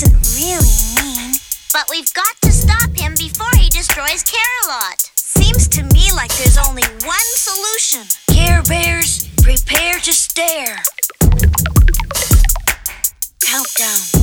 [0.00, 1.32] wasn't really mean.
[1.72, 5.10] But we've got to stop him before he destroys Care-a-Lot.
[5.16, 8.06] Seems to me like there's only one solution.
[8.32, 10.76] Care Bears, prepare to stare.
[13.44, 14.17] Countdown.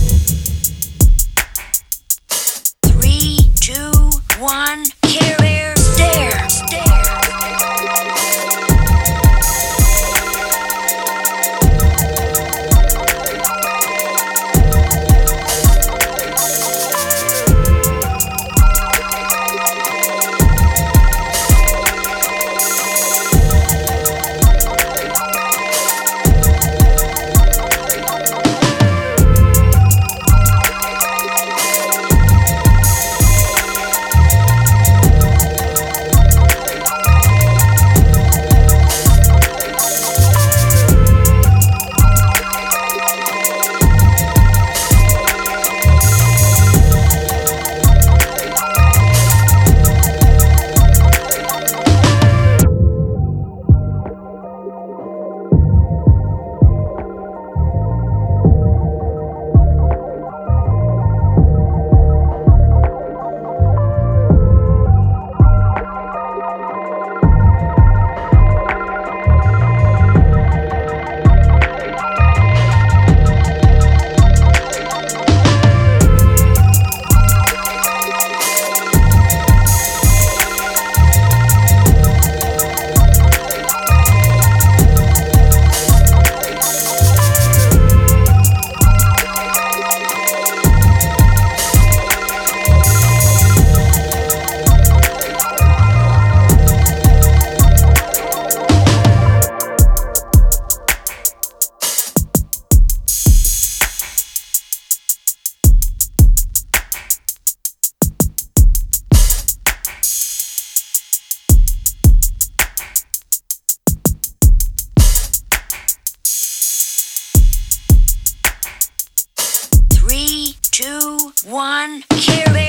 [120.76, 122.65] two, one, here